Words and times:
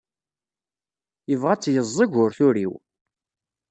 Yebɣa 1.29 1.51
ad 1.53 1.59
tt-yeẓzeg, 1.59 2.11
ur 2.23 2.29
turiw. 2.37 2.73